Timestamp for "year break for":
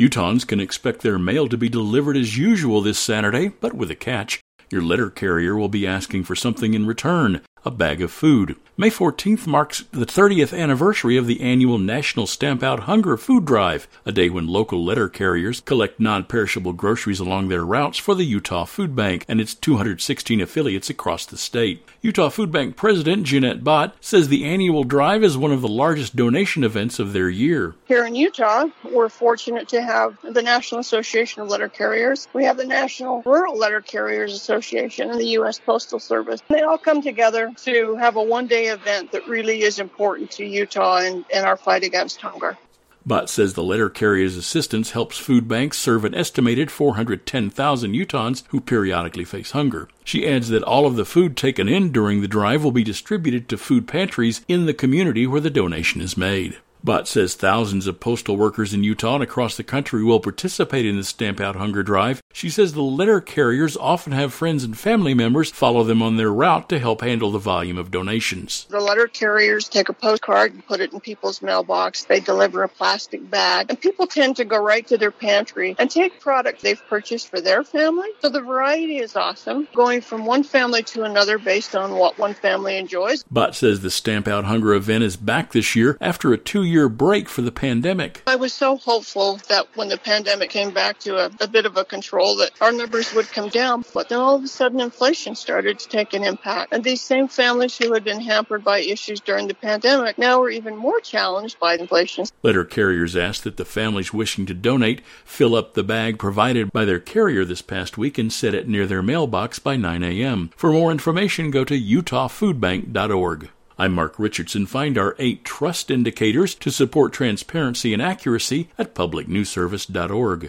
86.70-87.42